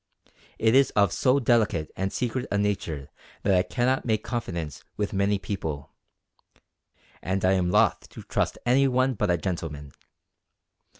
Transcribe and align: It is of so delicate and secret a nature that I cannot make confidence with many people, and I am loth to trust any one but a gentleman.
It 0.57 0.73
is 0.73 0.89
of 0.95 1.13
so 1.13 1.39
delicate 1.39 1.91
and 1.95 2.11
secret 2.11 2.47
a 2.51 2.57
nature 2.57 3.11
that 3.43 3.53
I 3.53 3.61
cannot 3.61 4.03
make 4.03 4.23
confidence 4.23 4.83
with 4.97 5.13
many 5.13 5.37
people, 5.37 5.91
and 7.21 7.45
I 7.45 7.51
am 7.51 7.69
loth 7.69 8.09
to 8.09 8.23
trust 8.23 8.57
any 8.65 8.87
one 8.87 9.13
but 9.13 9.29
a 9.29 9.37
gentleman. 9.37 9.91